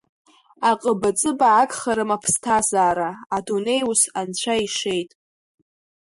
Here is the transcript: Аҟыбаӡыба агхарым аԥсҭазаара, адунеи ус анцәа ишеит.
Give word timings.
Аҟыбаӡыба 0.69 1.49
агхарым 1.61 2.09
аԥсҭазаара, 2.15 3.09
адунеи 3.35 3.81
ус 3.91 4.01
анцәа 4.19 4.55
ишеит. 4.65 5.11